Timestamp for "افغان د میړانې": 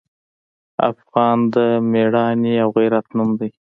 0.91-2.53